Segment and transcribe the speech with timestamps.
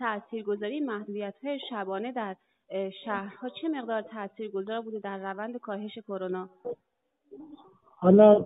[0.00, 2.36] تاثیرگذاری محدودیت های شبانه در
[3.04, 6.48] شهرها چه مقدار تاثیرگذار بوده در روند کاهش کرونا؟
[7.96, 8.44] حالا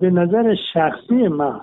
[0.00, 1.60] به نظر شخصی من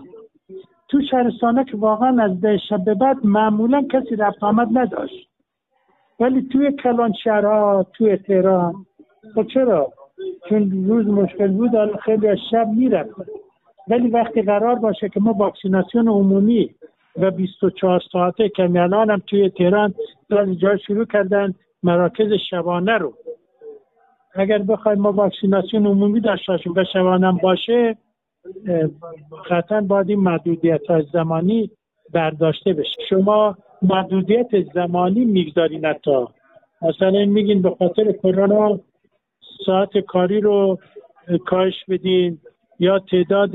[0.87, 5.29] تو شهرستانه که واقعا از ده شب به بعد معمولا کسی رفت آمد نداشت.
[6.19, 8.85] ولی توی کلان شهرها توی تهران
[9.35, 9.93] خب چرا؟
[10.49, 13.25] چون روز مشکل بود خیلی از شب می‌رفتن
[13.87, 16.75] ولی وقتی قرار باشه که ما واکسیناسیون عمومی
[17.15, 19.93] و 24 ساعته که الان هم توی تهران
[20.29, 23.13] در جای شروع کردن مراکز شبانه رو.
[24.35, 27.97] اگر بخوایم ما واکسیناسیون عمومی داشته باشیم و شبانه باشه
[29.49, 31.71] قطعا باید این محدودیت های زمانی
[32.13, 32.95] برداشته بشه.
[33.09, 36.31] شما محدودیت زمانی می‌گذارین تا
[36.81, 38.79] مثلا میگین به خاطر کرونا
[39.65, 40.79] ساعت کاری رو
[41.45, 42.39] کاهش بدین
[42.79, 43.51] یا تعداد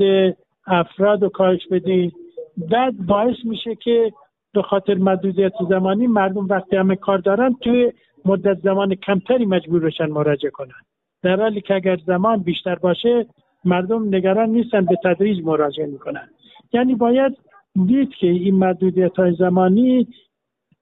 [0.67, 2.11] افراد رو کاهش بدین.
[2.57, 4.13] بعد باعث میشه که
[4.53, 7.91] به خاطر محدودیت زمانی مردم وقتی همه کار دارن توی
[8.25, 10.81] مدت زمان کمتری مجبور بشن مراجعه کنن.
[11.23, 13.25] در حالی که اگر زمان بیشتر باشه
[13.65, 16.29] مردم نگران نیستن به تدریج مراجعه می‌کنن.
[16.73, 17.37] یعنی باید
[17.85, 20.07] دید که این محدودیت های زمانی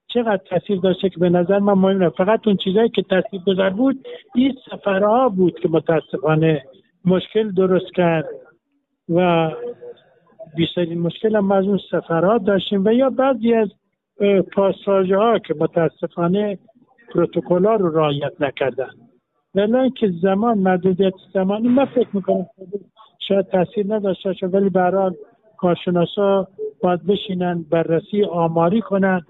[0.08, 4.06] چقدر تاثیر داشته که به نظر من مهم فقط اون چیزایی که تاثیر گذار بود
[4.34, 6.62] این سفرها بود که متاسفانه
[7.04, 8.28] مشکل درست کرد
[9.08, 9.50] و
[10.56, 13.68] بیشترین مشکل هم از اون سفرها داشتیم و یا بعضی از
[14.52, 16.58] پاساژ ها که متاسفانه
[17.14, 18.90] پروتکل ها رو رعایت نکردن.
[19.54, 22.46] ولی که زمان محدودیت زمانی من فکر می‌کنم
[23.28, 25.14] شاید تاثیر نداشته باشه ولی برحال
[25.56, 26.48] کارشناسا
[26.82, 29.20] باید بشینن بررسی آماری کنن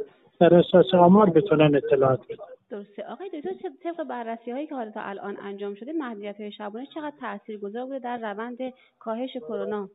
[0.40, 2.44] در اساس آمار بتونن اطلاعات بدن.
[2.70, 3.02] درسته.
[3.02, 7.12] آقای دکتر طبق بررسی هایی که حالا تا الان انجام شده محدودیت های شبانه چقدر
[7.20, 8.58] تاثیرگذار بوده در روند
[8.98, 9.88] کاهش کرونا؟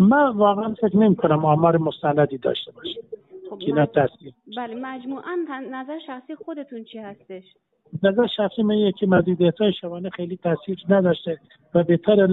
[0.00, 3.00] من واقعا فکر نمی کنم آمار مستندی داشته باشه
[3.50, 4.74] خب تاثیر بله.
[4.74, 5.36] مجموعا
[5.70, 7.44] نظر شخصی خودتون چی هستش؟
[8.02, 11.38] نظر شخصی من یکی محدودیت های شبانه خیلی تاثیر نداشته
[11.74, 12.26] و بهتر